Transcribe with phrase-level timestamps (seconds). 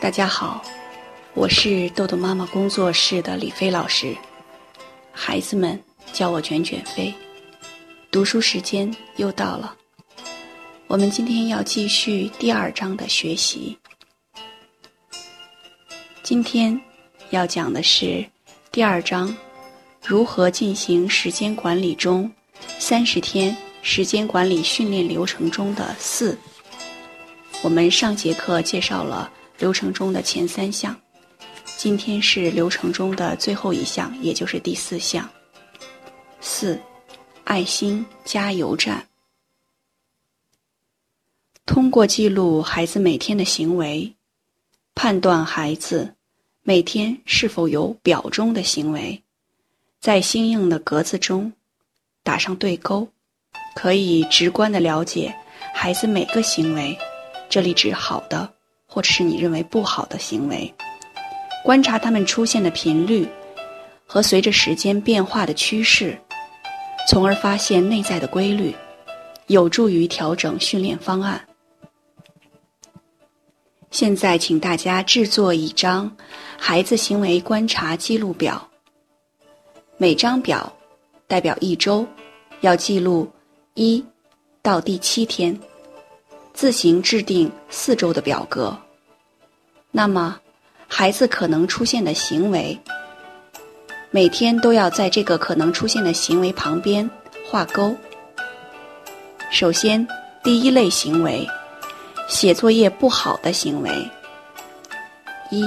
[0.00, 0.64] 大家好，
[1.34, 4.16] 我是豆豆妈妈工作室的李飞老师。
[5.12, 5.78] 孩子们
[6.10, 7.12] 叫我卷卷飞。
[8.10, 9.76] 读书时间又到了，
[10.86, 13.76] 我们今天要继续第二章的学习。
[16.22, 16.80] 今天
[17.28, 18.24] 要讲的是
[18.72, 19.36] 第二章
[20.02, 22.32] 如何进行时间管理中
[22.78, 26.38] 三十天时间管理训练流程中的四。
[27.60, 29.30] 我们上节课介绍了。
[29.60, 30.98] 流程中的前三项，
[31.76, 35.28] 今天是流程中的最后一项，也就是第四项。
[36.40, 36.80] 四，
[37.44, 39.06] 爱心加油站。
[41.66, 44.10] 通过记录孩子每天的行为，
[44.94, 46.14] 判断孩子
[46.62, 49.22] 每天是否有表中的行为，
[50.00, 51.52] 在相应的格子中
[52.22, 53.06] 打上对勾，
[53.76, 55.34] 可以直观的了解
[55.74, 56.98] 孩子每个行为。
[57.50, 58.54] 这里指好的。
[58.90, 60.74] 或者是你认为不好的行为，
[61.64, 63.26] 观察他们出现的频率
[64.04, 66.18] 和随着时间变化的趋势，
[67.08, 68.74] 从而发现内在的规律，
[69.46, 71.40] 有助于调整训练方案。
[73.92, 76.10] 现在，请大家制作一张
[76.58, 78.68] 孩子行为观察记录表，
[79.96, 80.72] 每张表
[81.26, 82.06] 代表一周，
[82.60, 83.30] 要记录
[83.74, 84.04] 一
[84.62, 85.58] 到第七天。
[86.60, 88.76] 自行制定四周的表格。
[89.90, 90.38] 那么，
[90.86, 92.78] 孩子可能出现的行为，
[94.10, 97.08] 每天都要在这个可能出现的行为旁边
[97.46, 97.96] 画勾。
[99.50, 100.06] 首先，
[100.42, 101.48] 第一类行为，
[102.28, 103.90] 写作业不好的行为：
[105.50, 105.64] 一、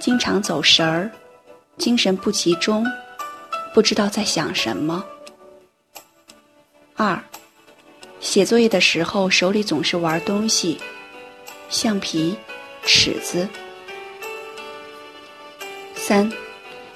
[0.00, 1.08] 经常走神儿，
[1.78, 2.84] 精神不集中，
[3.72, 5.00] 不知道在想什么；
[6.96, 7.22] 二、
[8.20, 10.78] 写作业的时候，手里总是玩东西，
[11.68, 12.36] 橡皮、
[12.84, 13.48] 尺子。
[15.96, 16.30] 三，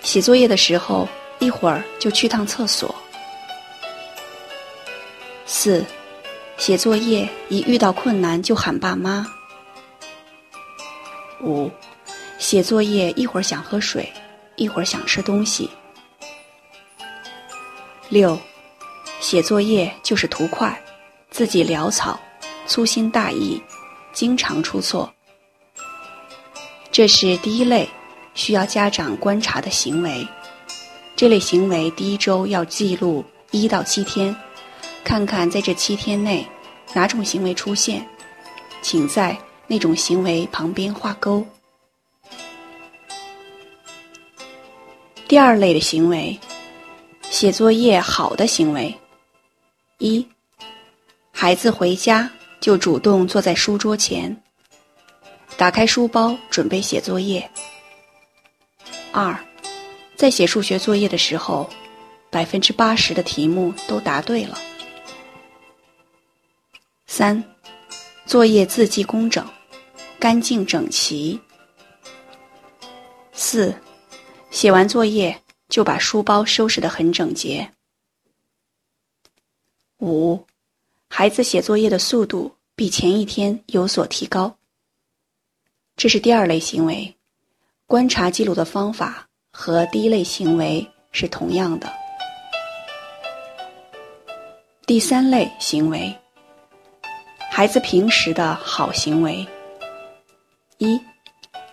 [0.02, 1.08] 写作业的时候，
[1.38, 2.94] 一会儿就去趟厕所。
[5.46, 5.84] 四，
[6.58, 9.26] 写作业一遇到困难就喊爸妈。
[11.42, 11.70] 五，
[12.38, 14.12] 写作业一会儿想喝水，
[14.56, 15.70] 一会儿想吃东西。
[18.08, 18.38] 六，
[19.20, 20.78] 写作业就是图快。
[21.34, 22.20] 自己潦草、
[22.64, 23.60] 粗心大意，
[24.12, 25.12] 经常出错。
[26.92, 27.88] 这是第一类
[28.34, 30.24] 需要家长观察的行为。
[31.16, 34.32] 这类行为第一周要记录一到七天，
[35.02, 36.46] 看看在这七天内
[36.92, 38.06] 哪种行为出现，
[38.80, 39.36] 请在
[39.66, 41.44] 那种行为旁边画勾。
[45.26, 46.38] 第二类的行为，
[47.28, 48.96] 写作业好的行为，
[49.98, 50.24] 一。
[51.44, 54.34] 孩子回家就主动坐在书桌前，
[55.58, 57.50] 打开书包准备写作业。
[59.12, 59.38] 二，
[60.16, 61.68] 在写数学作业的时候，
[62.30, 64.58] 百分之八十的题目都答对了。
[67.06, 67.44] 三，
[68.24, 69.46] 作业字迹工整，
[70.18, 71.38] 干净整齐。
[73.34, 73.74] 四，
[74.50, 75.38] 写完作业
[75.68, 77.70] 就把书包收拾得很整洁。
[79.98, 80.42] 五。
[81.08, 84.56] 孩子写作业的速度比前一天有所提高。
[85.96, 87.14] 这是第二类行为，
[87.86, 91.92] 观察记录的方法和第一类行为是同样的。
[94.86, 96.12] 第三类行为，
[97.50, 99.46] 孩子平时的好行为：
[100.78, 101.00] 一，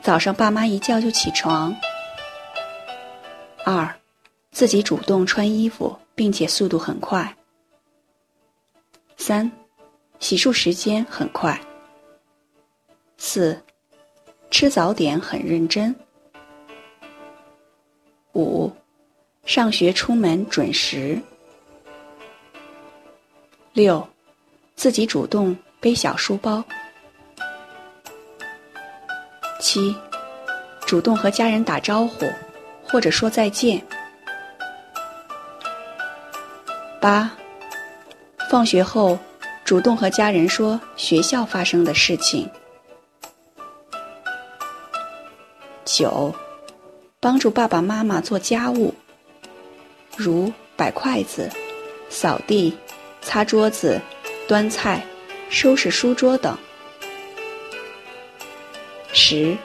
[0.02, 1.74] 早上爸妈一叫就起床；
[3.66, 4.00] 二，
[4.52, 7.36] 自己主动穿衣服，并且速度很快。
[9.23, 9.49] 三，
[10.19, 11.55] 洗漱时间很快。
[13.19, 13.55] 四，
[14.49, 15.95] 吃早点很认真。
[18.33, 18.67] 五，
[19.45, 21.21] 上学出门准时。
[23.73, 24.05] 六，
[24.75, 26.63] 自己主动背小书包。
[29.59, 29.95] 七，
[30.88, 32.25] 主动和家人打招呼
[32.83, 33.79] 或者说再见。
[37.00, 37.31] 八。
[38.51, 39.18] 放学后，
[39.63, 42.50] 主动和家人说学校发生的事情。
[45.86, 46.36] 九，
[47.21, 48.94] 帮助爸爸妈妈做家务，
[50.18, 51.50] 如摆筷子、
[52.09, 52.77] 扫地、
[53.21, 54.01] 擦桌子、
[54.50, 55.01] 端菜、
[55.50, 56.57] 收拾书桌等。
[59.13, 59.56] 十，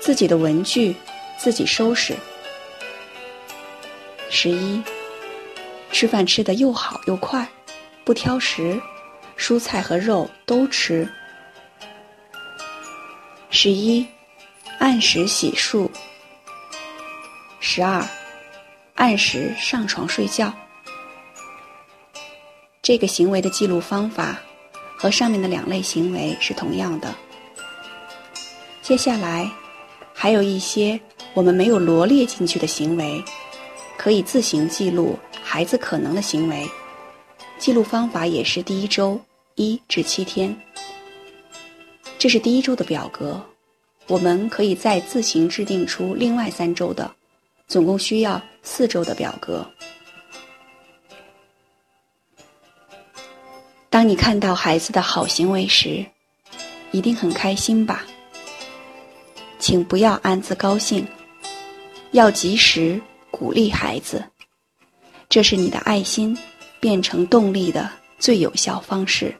[0.00, 0.96] 自己的文具
[1.36, 2.16] 自己收拾。
[4.30, 4.82] 十一，
[5.92, 7.46] 吃饭吃的又好又快。
[8.08, 8.80] 不挑食，
[9.36, 11.06] 蔬菜和肉都吃。
[13.50, 14.06] 十一，
[14.78, 15.86] 按时洗漱。
[17.60, 18.02] 十二，
[18.94, 20.50] 按时上床睡觉。
[22.80, 24.38] 这个行为的记录方法
[24.96, 27.14] 和上面的两类行为是同样的。
[28.80, 29.50] 接下来
[30.14, 30.98] 还有一些
[31.34, 33.22] 我们没有罗列进去的行为，
[33.98, 36.66] 可以自行记录孩子可能的行为。
[37.58, 39.20] 记录方法也是第一周
[39.56, 40.56] 一至七天。
[42.18, 43.40] 这是第一周的表格，
[44.06, 47.10] 我们可以再自行制定出另外三周的。
[47.66, 49.68] 总共需要四周的表格。
[53.90, 56.06] 当你看到孩子的好行为时，
[56.92, 58.06] 一定很开心吧？
[59.58, 61.06] 请不要暗自高兴，
[62.12, 62.98] 要及时
[63.30, 64.24] 鼓励孩子，
[65.28, 66.36] 这是你的爱心
[66.80, 69.34] 变成动力的最有效方式。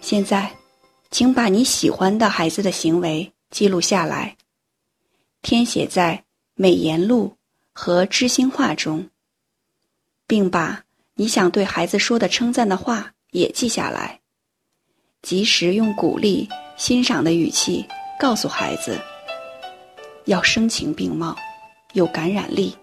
[0.00, 0.50] 现在，
[1.10, 4.36] 请把你喜欢的孩子的行为记录下来。
[5.42, 6.24] 填写在
[6.54, 7.36] 美言录
[7.72, 9.08] 和知心话中，
[10.26, 10.84] 并把
[11.14, 14.20] 你想对孩子说的称赞的话也记下来，
[15.22, 17.86] 及时用鼓励、欣赏的语气
[18.18, 19.00] 告诉孩子，
[20.24, 21.36] 要声情并茂，
[21.92, 22.76] 有感染力。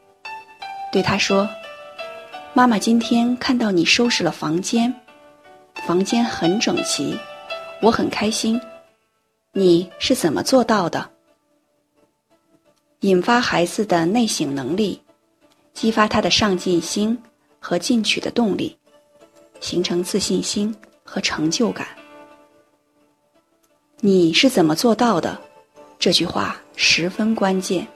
[0.92, 1.50] 对他说
[2.56, 4.94] ：“妈妈今天看到你收拾了房间，
[5.88, 7.18] 房间很整齐，
[7.82, 8.62] 我很开心。
[9.54, 11.10] 你是怎么做到的？”
[13.02, 15.02] 引发孩子的内省能力，
[15.74, 17.20] 激发他的上进心
[17.60, 18.78] 和进取的动力，
[19.60, 21.88] 形成自信心和成就感。
[24.00, 25.42] 你是怎么做到的？
[25.98, 27.88] 这句话十分关键，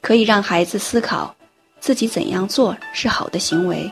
[0.00, 1.32] 可以让孩子思考
[1.80, 3.90] 自己怎样做是好的行为。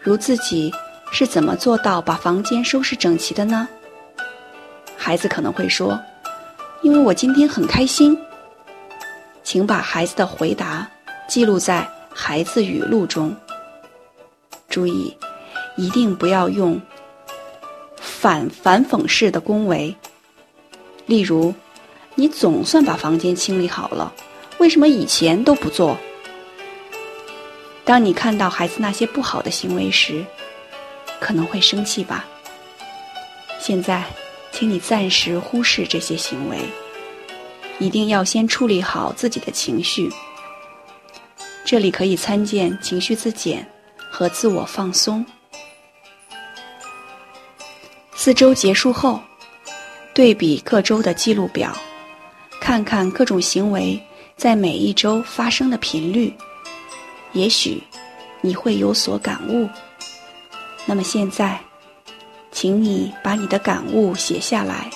[0.00, 0.72] 如自己
[1.10, 3.68] 是怎么做到把房间收拾整齐的呢？
[4.96, 5.98] 孩子可能会说
[6.82, 8.18] ：“因为我今天很开心。”
[9.42, 10.86] 请把孩子的回答
[11.26, 13.34] 记录在孩子语录中。
[14.68, 15.16] 注意，
[15.76, 16.78] 一定不要用
[17.96, 19.96] 反反讽式的恭维。
[21.06, 21.54] 例如，
[22.14, 24.12] 你总算把房间清理好了，
[24.58, 25.96] 为什么以前都不做？
[27.88, 30.22] 当你看到孩子那些不好的行为时，
[31.18, 32.22] 可能会生气吧。
[33.58, 34.04] 现在，
[34.52, 36.58] 请你暂时忽视这些行为。
[37.78, 40.12] 一定要先处理好自己的情绪。
[41.64, 45.24] 这里可以参见情绪自检和自我放松。
[48.14, 49.18] 四周结束后，
[50.12, 51.74] 对比各周的记录表，
[52.60, 53.98] 看看各种行为
[54.36, 56.30] 在每一周发生的频率，
[57.32, 57.82] 也许
[58.40, 59.68] 你会有所感悟。
[60.86, 61.60] 那么现在，
[62.50, 64.90] 请你把你的感悟写下来。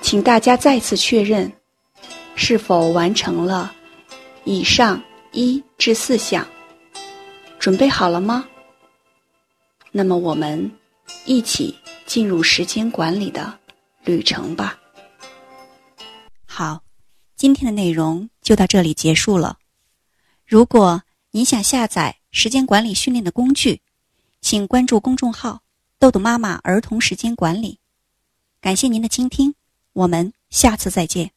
[0.00, 1.52] 请大家再次确认，
[2.34, 3.74] 是否完成了
[4.44, 6.46] 以上一至四项？
[7.58, 8.48] 准备好了吗？
[9.90, 10.70] 那么我们
[11.26, 11.76] 一起
[12.06, 13.52] 进入时间管理的
[14.04, 14.77] 旅程吧。
[17.38, 19.58] 今天的内容就到这里结束了。
[20.44, 23.80] 如果您想下载时间管理训练的工具，
[24.40, 25.62] 请关注公众号
[26.00, 27.78] “豆豆妈妈儿童时间管理”。
[28.60, 29.54] 感谢您的倾听。
[29.92, 31.30] 我们下次再见。